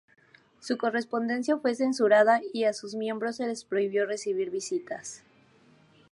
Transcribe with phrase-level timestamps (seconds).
[0.59, 5.21] Su correspondencia fue censurada y a sus miembros se les prohibió recibir visitas.